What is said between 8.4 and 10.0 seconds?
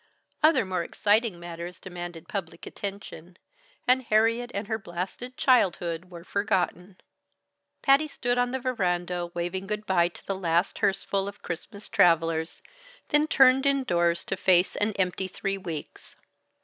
the veranda waving good